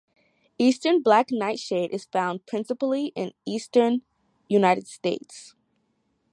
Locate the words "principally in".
2.47-3.33